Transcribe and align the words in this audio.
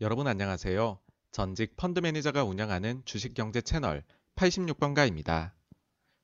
여러분 0.00 0.28
안녕하세요. 0.28 1.00
전직 1.32 1.76
펀드 1.76 1.98
매니저가 1.98 2.44
운영하는 2.44 3.02
주식경제 3.04 3.62
채널 3.62 4.04
86번가입니다. 4.36 5.50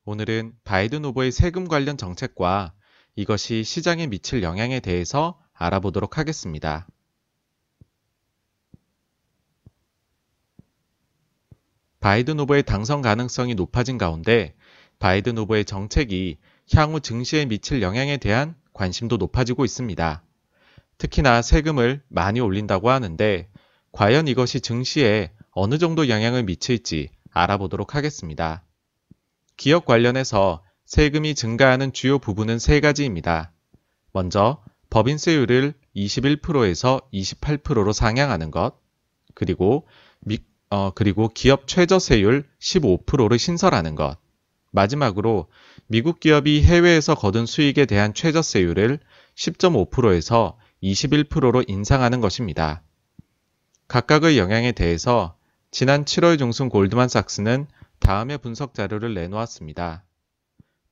오늘은 0.04 0.53
바이든 0.62 1.04
후보의 1.04 1.32
세금 1.32 1.66
관련 1.66 1.96
정책과 1.96 2.72
이것이 3.16 3.64
시장에 3.64 4.06
미칠 4.06 4.45
영향에 4.45 4.79
대해서 4.79 5.40
알아보도록 5.52 6.18
하겠습니다. 6.18 6.87
바이든 11.98 12.38
후보의 12.38 12.62
당선 12.62 13.02
가능성이 13.02 13.56
높아진 13.56 13.98
가운데 13.98 14.54
바이든 15.00 15.36
후보의 15.36 15.64
정책이 15.64 16.38
향후 16.77 17.00
증시에 17.00 17.46
미칠 17.46 17.82
영향에 17.82 18.18
대한 18.18 18.54
관심도 18.72 19.16
높아지고 19.16 19.64
있습니다. 19.64 20.22
특히나 20.98 21.43
세금을 21.43 22.04
많이 22.06 22.38
올린다고 22.38 22.88
하는데 22.88 23.48
과연 23.95 24.26
이것이 24.26 24.61
증시에 24.61 25.30
어느 25.53 25.79
정도 25.79 26.08
영향을 26.08 26.43
미칠지 26.43 27.11
알아보도록 27.30 27.94
하겠습니다. 27.94 28.64
기업 29.57 29.85
관련해서 29.85 30.64
세금이 30.85 31.36
증가하는 31.36 31.93
주요 31.93 32.19
부분은 32.19 32.58
세 32.58 32.80
가지입니다. 32.80 33.52
먼저 34.12 34.61
법인세율을 34.91 35.75
21%에서 35.94 37.02
28%로 37.12 37.92
상향하는 37.92 38.50
것, 38.50 38.75
그리고 39.33 39.86
미, 40.19 40.38
어, 40.70 40.91
그리고 40.91 41.28
기업 41.28 41.69
최저세율 41.69 42.48
15%를 42.61 43.38
신설하는 43.38 43.94
것, 43.94 44.19
마지막으로 44.72 45.47
미국 45.86 46.19
기업이 46.19 46.64
해외에서 46.64 47.14
거둔 47.14 47.47
수익에 47.47 47.86
대한 47.86 48.12
최저세율을 48.12 48.98
10.5%에서 49.36 50.58
21%로 50.83 51.62
인상하는 51.69 52.20
것입니다. 52.20 52.83
각각의 53.94 54.39
영향에 54.39 54.72
대해서 54.72 55.36
지난 55.70 56.05
7월 56.05 56.36
중순 56.36 56.69
골드만삭스는 56.69 57.69
다음의 58.00 58.38
분석 58.38 58.74
자료를 58.74 59.14
내놓았습니다. 59.14 60.02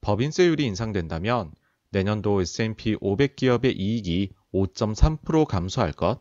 법인세율이 0.02 0.64
인상된다면 0.64 1.50
내년도 1.90 2.40
S&P 2.40 2.98
500 3.00 3.34
기업의 3.34 3.76
이익이 3.76 4.30
5.3% 4.54 5.46
감소할 5.46 5.90
것, 5.90 6.20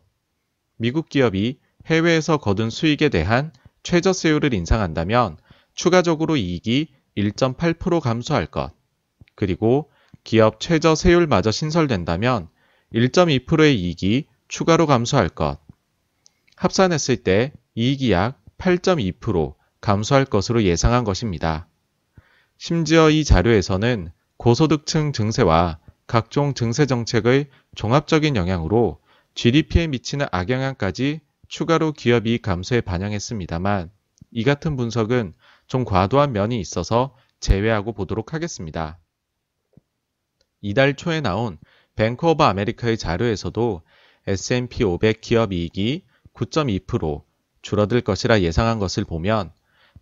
미국 0.75 1.07
기업이 1.07 1.59
해외에서 1.85 2.37
거둔 2.37 2.71
수익에 2.71 3.09
대한 3.09 3.53
최저세율을 3.83 4.51
인상한다면 4.55 5.37
추가적으로 5.75 6.35
이익이 6.35 6.87
1.8% 7.15 7.99
감소할 7.99 8.47
것, 8.47 8.73
그리고 9.35 9.91
기업 10.23 10.59
최저세율마저 10.59 11.51
신설된다면 11.51 12.47
1.2%의 12.91 13.79
이익이 13.79 14.25
추가로 14.47 14.87
감소할 14.87 15.29
것, 15.29 15.60
합산했을 16.61 17.17
때 17.17 17.53
이익이 17.73 18.11
약 18.11 18.39
8.2% 18.59 19.55
감소할 19.81 20.25
것으로 20.25 20.61
예상한 20.61 21.03
것입니다. 21.03 21.67
심지어 22.59 23.09
이 23.09 23.23
자료에서는 23.23 24.11
고소득층 24.37 25.11
증세와 25.11 25.79
각종 26.05 26.53
증세 26.53 26.85
정책의 26.85 27.47
종합적인 27.73 28.35
영향으로 28.35 29.01
GDP에 29.33 29.87
미치는 29.87 30.27
악영향까지 30.31 31.21
추가로 31.47 31.93
기업이익 31.93 32.43
감소에 32.43 32.81
반영했습니다만 32.81 33.89
이 34.29 34.43
같은 34.43 34.75
분석은 34.75 35.33
좀 35.65 35.83
과도한 35.83 36.31
면이 36.31 36.59
있어서 36.59 37.15
제외하고 37.39 37.93
보도록 37.93 38.35
하겠습니다. 38.35 38.99
이달 40.61 40.95
초에 40.95 41.21
나온 41.21 41.57
Bank 41.95 42.27
of 42.27 42.43
America의 42.43 42.99
자료에서도 42.99 43.81
S&P 44.27 44.83
500 44.83 45.21
기업 45.21 45.53
이익이 45.53 46.03
9.2% 46.33 47.23
줄어들 47.61 48.01
것이라 48.01 48.41
예상한 48.41 48.79
것을 48.79 49.05
보면 49.05 49.51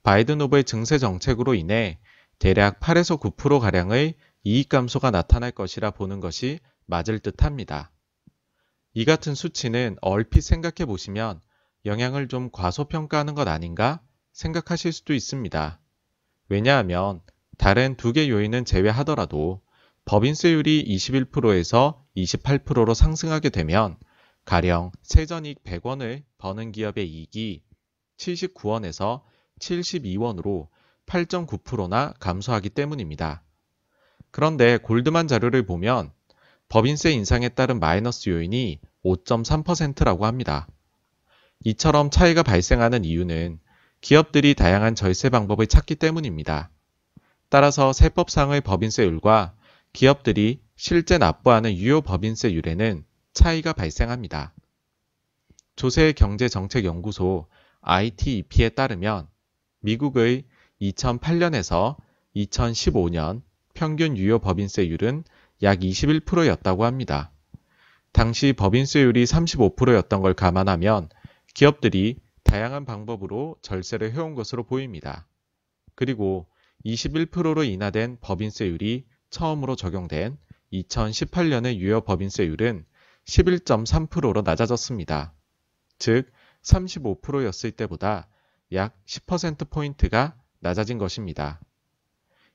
바이든 0.03 0.39
후보의 0.41 0.63
증세 0.63 0.97
정책으로 0.97 1.55
인해 1.55 1.99
대략 2.39 2.79
8에서 2.79 3.19
9%가량의 3.19 4.15
이익 4.43 4.69
감소가 4.69 5.11
나타날 5.11 5.51
것이라 5.51 5.91
보는 5.91 6.19
것이 6.21 6.59
맞을 6.85 7.19
듯 7.19 7.43
합니다. 7.43 7.91
이 8.93 9.05
같은 9.05 9.35
수치는 9.35 9.97
얼핏 10.01 10.41
생각해 10.41 10.85
보시면 10.85 11.41
영향을 11.85 12.27
좀 12.27 12.49
과소평가하는 12.51 13.35
것 13.35 13.47
아닌가 13.47 14.01
생각하실 14.33 14.93
수도 14.93 15.13
있습니다. 15.13 15.79
왜냐하면 16.47 17.21
다른 17.57 17.95
두 17.95 18.13
개 18.13 18.29
요인은 18.29 18.65
제외하더라도 18.65 19.61
법인세율이 20.05 20.85
21%에서 20.87 22.03
28%로 22.17 22.93
상승하게 22.93 23.49
되면 23.49 23.97
가령 24.49 24.91
세전이익 25.03 25.63
100원을 25.63 26.23
버는 26.39 26.71
기업의 26.71 27.07
이익이 27.07 27.61
79원에서 28.17 29.21
72원으로 29.59 30.69
8.9%나 31.05 32.15
감소하기 32.19 32.71
때문입니다. 32.71 33.43
그런데 34.31 34.77
골드만 34.77 35.27
자료를 35.27 35.67
보면 35.67 36.11
법인세 36.67 37.11
인상에 37.11 37.49
따른 37.49 37.79
마이너스 37.79 38.29
요인이 38.29 38.79
5.3%라고 39.05 40.25
합니다. 40.25 40.67
이처럼 41.63 42.09
차이가 42.09 42.41
발생하는 42.41 43.05
이유는 43.05 43.59
기업들이 44.01 44.55
다양한 44.55 44.95
절세 44.95 45.29
방법을 45.29 45.67
찾기 45.67 45.93
때문입니다. 45.93 46.71
따라서 47.49 47.93
세법상의 47.93 48.61
법인세율과 48.61 49.53
기업들이 49.93 50.63
실제 50.75 51.19
납부하는 51.19 51.77
유효 51.77 52.01
법인세율에는 52.01 53.05
차이가 53.39 53.71
발생합니다. 53.71 54.53
조세 55.77 56.11
경제정책연구소 56.11 57.47
ITEP에 57.79 58.67
따르면 58.67 59.29
미국의 59.79 60.43
2008년에서 60.81 61.95
2015년 62.35 63.41
평균 63.73 64.17
유효 64.17 64.39
법인세율은 64.39 65.23
약 65.63 65.79
21%였다고 65.79 66.83
합니다. 66.83 67.31
당시 68.11 68.51
법인세율이 68.51 69.23
35%였던 69.23 70.21
걸 70.21 70.33
감안하면 70.33 71.07
기업들이 71.53 72.19
다양한 72.43 72.83
방법으로 72.83 73.55
절세를 73.61 74.11
해온 74.11 74.35
것으로 74.35 74.63
보입니다. 74.63 75.29
그리고 75.95 76.45
21%로 76.85 77.63
인하된 77.63 78.17
법인세율이 78.19 79.05
처음으로 79.29 79.77
적용된 79.77 80.37
2018년의 80.73 81.77
유효 81.77 82.01
법인세율은 82.01 82.83
11.3%로 83.29 84.41
낮아졌습니다. 84.41 85.33
즉, 85.99 86.31
35%였을 86.63 87.71
때보다 87.71 88.27
약 88.73 88.97
10%포인트가 89.05 90.35
낮아진 90.59 90.97
것입니다. 90.97 91.61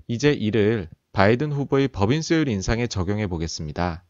이제 0.09 0.33
이를 0.33 0.91
바이든 1.13 1.53
후보의 1.53 1.89
법인 1.89 2.23
세율 2.23 2.49
인상에 2.49 2.87
적용해 2.87 3.29
보겠습니다. 3.29 4.05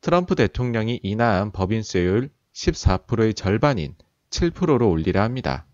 트럼프 0.00 0.34
대통령이 0.34 1.00
인하한 1.02 1.52
법인 1.52 1.82
세율 1.82 2.30
14%의 2.54 3.34
절반인 3.34 3.94
7%로 4.30 4.88
올리려 4.88 5.22
합니다. 5.22 5.66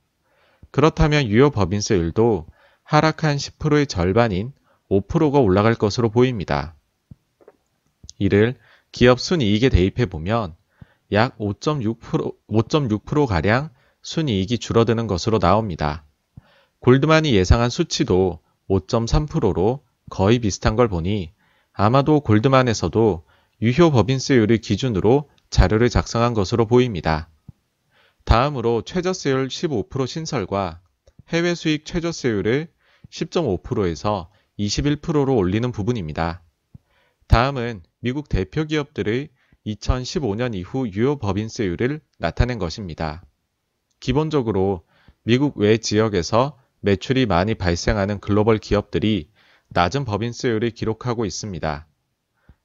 그렇다면 0.70 1.28
유효 1.28 1.50
법인세율도 1.50 2.46
하락한 2.82 3.36
10%의 3.36 3.86
절반인 3.86 4.52
5%가 4.90 5.38
올라갈 5.38 5.74
것으로 5.74 6.10
보입니다. 6.10 6.74
이를 8.18 8.56
기업 8.92 9.20
순이익에 9.20 9.68
대입해 9.68 10.06
보면 10.06 10.54
약 11.12 11.38
5.6%, 11.38 12.34
5.6%가량 12.48 13.70
순이익이 14.02 14.58
줄어드는 14.58 15.06
것으로 15.06 15.38
나옵니다. 15.38 16.04
골드만이 16.80 17.34
예상한 17.34 17.70
수치도 17.70 18.40
5.3%로 18.68 19.84
거의 20.10 20.38
비슷한 20.38 20.76
걸 20.76 20.88
보니 20.88 21.32
아마도 21.72 22.20
골드만에서도 22.20 23.24
유효 23.62 23.90
법인세율을 23.90 24.58
기준으로 24.58 25.28
자료를 25.50 25.88
작성한 25.88 26.34
것으로 26.34 26.66
보입니다. 26.66 27.28
다음으로 28.24 28.82
최저세율 28.82 29.48
15% 29.48 30.06
신설과 30.06 30.80
해외 31.28 31.54
수익 31.54 31.84
최저세율을 31.84 32.68
10.5%에서 33.10 34.30
21%로 34.58 35.34
올리는 35.36 35.70
부분입니다. 35.70 36.42
다음은 37.28 37.82
미국 38.00 38.28
대표 38.28 38.64
기업들의 38.64 39.28
2015년 39.66 40.54
이후 40.54 40.88
유효 40.88 41.18
법인세율을 41.18 42.00
나타낸 42.18 42.58
것입니다. 42.58 43.24
기본적으로 44.00 44.84
미국 45.24 45.56
외 45.56 45.78
지역에서 45.78 46.56
매출이 46.80 47.26
많이 47.26 47.54
발생하는 47.54 48.20
글로벌 48.20 48.58
기업들이 48.58 49.30
낮은 49.68 50.04
법인세율을 50.04 50.70
기록하고 50.70 51.24
있습니다. 51.24 51.88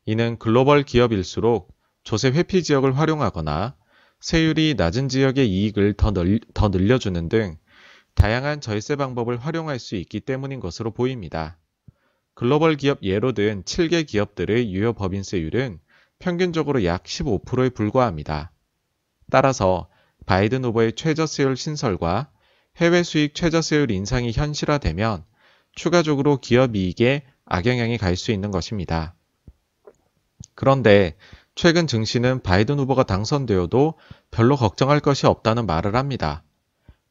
이는 0.05 0.37
글로벌 0.37 0.83
기업일수록 0.83 1.73
조세 2.03 2.29
회피 2.29 2.63
지역을 2.63 2.97
활용하거나 2.97 3.75
세율이 4.19 4.75
낮은 4.77 5.09
지역의 5.09 5.49
이익을 5.49 5.93
더, 5.93 6.11
늘, 6.11 6.39
더 6.53 6.69
늘려주는 6.69 7.29
등 7.29 7.57
다양한 8.13 8.61
절세 8.61 8.95
방법을 8.95 9.37
활용할 9.37 9.79
수 9.79 9.95
있기 9.95 10.19
때문인 10.19 10.59
것으로 10.59 10.91
보입니다. 10.91 11.57
글로벌 12.33 12.75
기업 12.75 13.04
예로 13.04 13.33
든 13.33 13.63
7개 13.63 14.06
기업들의 14.07 14.72
유효 14.74 14.94
법인세율은 14.94 15.80
평균적으로 16.19 16.86
약 16.86 17.04
15%에 17.04 17.69
불과합니다. 17.69 18.51
따라서 19.30 19.89
바이든 20.25 20.63
후보의 20.66 20.94
최저세율 20.94 21.57
신설과 21.57 22.31
해외 22.78 23.04
수익 23.04 23.36
최저세율 23.36 23.92
인상이 23.92 24.31
현실화되면 24.31 25.25
추가적으로 25.74 26.38
기업 26.38 26.75
이익에 26.75 27.24
악영향이 27.45 27.98
갈 27.98 28.16
수 28.16 28.31
있는 28.31 28.51
것입니다. 28.51 29.16
그런데 30.56 31.16
최근 31.56 31.88
증시는 31.88 32.42
바이든 32.42 32.80
후보가 32.80 33.04
당선되어도 33.04 33.95
별로 34.31 34.56
걱정할 34.56 35.00
것이 35.00 35.28
없다는 35.28 35.66
말을 35.66 35.95
합니다. 35.95 36.44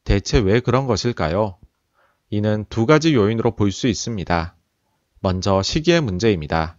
대체 0.04 0.38
왜 0.38 0.60
그런 0.60 0.86
것일까요? 0.86 1.58
이는 2.30 2.64
두 2.68 2.86
가지 2.86 3.14
요인으로 3.14 3.54
볼 3.56 3.70
수 3.70 3.86
있습니다. 3.86 4.56
먼저 5.22 5.62
시기의 5.62 6.00
문제입니다. 6.00 6.78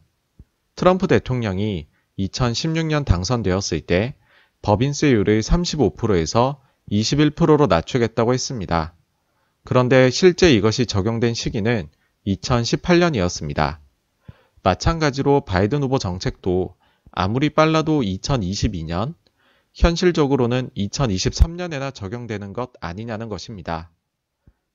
트럼프 0.76 1.06
대통령이 1.06 1.88
2016년 2.18 3.06
당선되었을 3.06 3.82
때 3.82 4.16
법인세율을 4.64 5.42
35%에서 5.42 6.60
21%로 6.90 7.68
낮추겠다고 7.68 8.34
했습니다. 8.34 8.96
그런데 9.64 10.10
실제 10.10 10.52
이것이 10.52 10.88
적용된 10.88 11.36
시기는 11.36 11.88
2018년이었습니다. 12.26 13.78
마찬가지로 14.64 15.42
바이든 15.42 15.84
후보 15.84 16.00
정책도 16.00 16.76
아무리 17.12 17.52
빨라도 17.52 18.02
2022년, 18.02 19.14
현실적으로는 19.76 20.72
2023년에나 20.76 21.94
적용되는 21.94 22.54
것 22.54 22.72
아니냐는 22.82 23.30
것입니다. 23.30 23.92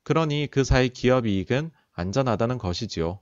그러니 0.05 0.47
그 0.53 0.63
사이 0.63 0.89
기업 0.89 1.27
이익은 1.27 1.73
안전하다는 1.93 2.59
것이지요. 2.59 3.19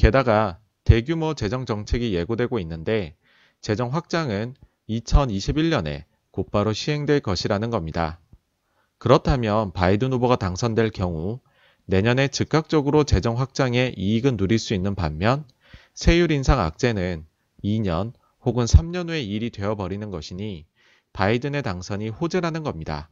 게다가 0.00 0.58
대규모 0.84 1.34
재정 1.34 1.66
정책이 1.66 2.14
예고되고 2.14 2.58
있는데 2.60 3.16
재정 3.60 3.92
확장은 3.92 4.54
2021년에 4.88 6.04
곧바로 6.30 6.72
시행될 6.72 7.20
것이라는 7.20 7.68
겁니다. 7.68 8.18
그렇다면 8.96 9.74
바이든 9.74 10.10
후보가 10.14 10.36
당선될 10.36 10.88
경우 10.88 11.40
내년에 11.84 12.28
즉각적으로 12.28 13.04
재정 13.04 13.38
확장의 13.38 13.92
이익은 13.98 14.38
누릴 14.38 14.58
수 14.58 14.72
있는 14.72 14.94
반면 14.94 15.44
세율 15.92 16.32
인상 16.32 16.60
악재는 16.60 17.26
2년 17.62 18.14
혹은 18.42 18.64
3년 18.64 19.10
후에 19.10 19.20
일이 19.20 19.50
되어버리는 19.50 20.10
것이니 20.10 20.64
바이든의 21.12 21.62
당선이 21.62 22.08
호재라는 22.08 22.62
겁니다. 22.62 23.10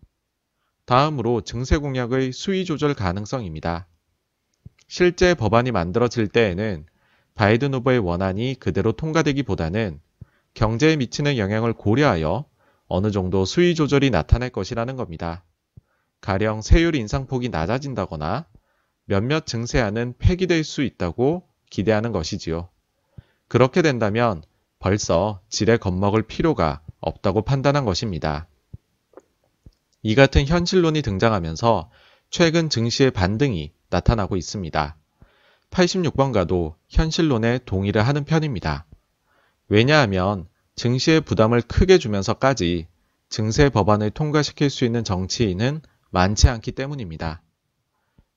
다음으로 0.86 1.42
증세 1.42 1.76
공약의 1.76 2.32
수위 2.32 2.64
조절 2.64 2.94
가능성입니다. 2.94 3.88
실제 4.88 5.34
법안이 5.34 5.70
만들어질 5.70 6.28
때에는 6.28 6.86
바이든 7.34 7.74
후보의 7.74 7.98
원안이 7.98 8.56
그대로 8.58 8.92
통과되기보다는 8.92 10.00
경제에 10.54 10.96
미치는 10.96 11.36
영향을 11.36 11.74
고려하여 11.74 12.46
어느 12.88 13.10
정도 13.10 13.44
수위 13.44 13.74
조절이 13.74 14.10
나타날 14.10 14.48
것이라는 14.50 14.96
겁니다. 14.96 15.44
가령 16.22 16.62
세율 16.62 16.96
인상폭이 16.96 17.50
낮아진다거나 17.50 18.46
몇몇 19.04 19.46
증세안은 19.46 20.14
폐기될 20.18 20.64
수 20.64 20.82
있다고 20.82 21.46
기대하는 21.70 22.10
것이지요. 22.10 22.70
그렇게 23.46 23.82
된다면 23.82 24.42
벌써 24.78 25.40
질에 25.48 25.76
겁먹을 25.76 26.22
필요가 26.22 26.80
없다고 27.00 27.42
판단한 27.42 27.84
것입니다. 27.84 28.48
이 30.02 30.14
같은 30.14 30.46
현실론이 30.46 31.02
등장하면서 31.02 31.90
최근 32.30 32.70
증시의 32.70 33.10
반등이 33.10 33.72
나타나고 33.90 34.36
있습니다. 34.36 34.96
86번가도 35.70 36.74
현실론에 36.88 37.60
동의를 37.64 38.06
하는 38.06 38.24
편입니다. 38.24 38.86
왜냐하면 39.68 40.48
증시의 40.76 41.20
부담을 41.20 41.60
크게 41.60 41.98
주면서까지 41.98 42.86
증세 43.28 43.68
법안을 43.68 44.10
통과시킬 44.10 44.70
수 44.70 44.84
있는 44.84 45.04
정치인은 45.04 45.82
많지 46.10 46.48
않기 46.48 46.72
때문입니다. 46.72 47.42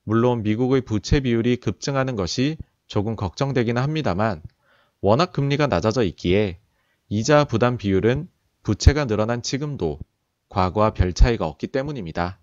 물론 0.04 0.44
미국의 0.44 0.82
부채 0.82 1.22
비율이 1.22 1.58
급증하는 1.58 2.16
것이 2.16 2.58
조금 2.88 3.16
걱정되기는 3.16 3.82
합니다만 3.82 4.42
워낙 5.00 5.32
금리가 5.32 5.68
낮아져 5.68 6.04
있기에 6.04 6.60
이자 7.08 7.46
부담 7.46 7.78
비율은 7.78 8.28
부채가 8.64 9.06
늘어난 9.06 9.42
지금도 9.42 10.00
과거와 10.50 10.92
별 10.94 11.14
차이가 11.14 11.48
없기 11.48 11.68
때문입니다. 11.68 12.40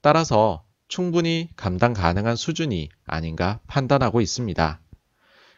따라서 0.00 0.64
충분히 0.90 1.48
감당 1.54 1.92
가능한 1.92 2.34
수준이 2.34 2.88
아닌가 3.06 3.60
판단하고 3.68 4.20
있습니다. 4.20 4.80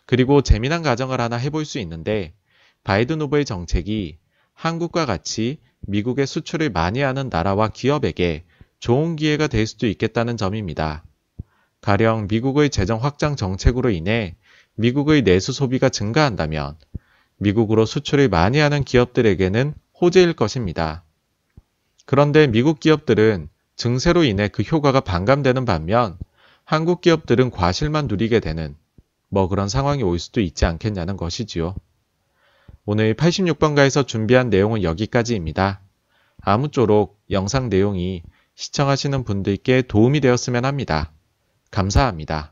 그리고 0.05 0.43
재미난 0.43 0.83
가정을 0.83 1.23
하나 1.23 1.37
해볼 1.37 1.65
수 1.65 1.79
있는데 1.79 2.35
바이든 2.85 3.21
후보의 3.23 3.47
정책이 3.47 4.19
한국과 4.53 5.07
같이 5.07 5.59
미국의 5.81 6.27
수출을 6.27 6.69
많이 6.69 7.01
하는 7.01 7.31
나라와 7.31 7.69
기업에게 7.69 8.45
좋은 8.79 9.17
기회가 9.17 9.47
될 9.47 9.67
수도 9.67 9.87
있겠다는 9.87 10.37
점입니다. 10.37 11.03
가령 11.81 12.29
미국의 12.31 12.69
재정 12.69 13.03
확장 13.03 13.35
정책으로 13.35 13.89
인해 13.89 14.37
미국의 14.75 15.23
내수 15.23 15.53
소비가 15.53 15.89
증가한다면 15.89 16.77
미국으로 17.39 17.87
수출을 17.87 18.29
많이 18.29 18.59
하는 18.59 18.85
기업들에게는 18.85 19.73
호재일 19.99 20.35
것입니다. 20.35 21.05
그런데 22.05 22.47
미국 22.47 22.81
기업들은 22.81 23.49
증세로 23.83 24.23
인해 24.23 24.47
그 24.47 24.63
효과가 24.63 25.01
반감되는 25.01 25.65
반면 25.65 26.17
한국 26.63 27.01
기업들은 27.01 27.51
과실만 27.51 28.07
누리게 28.07 28.39
되는 28.39 28.77
뭐 29.29 29.49
그런 29.49 29.69
상황이 29.69 30.05
올 30.05 30.21
수도 30.21 30.41
있지 30.41 30.65
않겠냐는 30.67 31.17
것이지요. 31.17 31.75
오늘 32.85 33.15
86번가에서 33.15 34.07
준비한 34.07 34.51
내용은 34.51 34.85
여기까지입니다. 34.85 35.81
아무쪼록 36.41 37.19
영상 37.33 37.71
내용이 37.71 38.23
시청하시는 38.55 39.25
분들께 39.25 39.83
도움이 39.83 40.21
되었으면 40.21 40.65
합니다. 40.65 41.11
감사합니다. 41.73 42.52